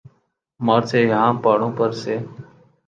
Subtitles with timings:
[0.59, 2.13] مارچ سے یہاں پہاڑوں پر سے